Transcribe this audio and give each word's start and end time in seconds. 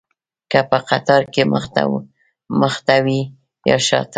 که 0.51 0.59
په 0.69 0.77
قطار 0.89 1.21
کې 1.33 1.43
مخته 2.65 2.95
وي 3.05 3.21
یا 3.69 3.77
شاته. 3.87 4.09